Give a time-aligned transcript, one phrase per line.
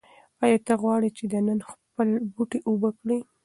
[0.43, 3.17] ایا ته غواړې چې نن خپل بوټي اوبه کړې؟